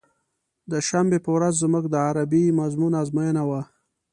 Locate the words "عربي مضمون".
2.07-2.93